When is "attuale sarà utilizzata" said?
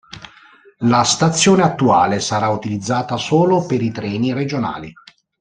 1.61-3.17